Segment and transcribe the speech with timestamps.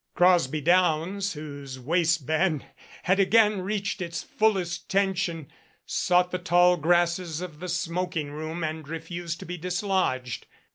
[0.15, 2.65] Crosby Downs, whose waistband
[3.03, 5.47] had again reached its fullest tension,
[5.85, 10.47] sought the tall grasses of the smoking room and refused to be dislodged.